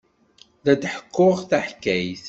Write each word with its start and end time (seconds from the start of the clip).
La 0.65 0.73
d-ḥekkuɣ 0.81 1.37
taḥkayt. 1.49 2.19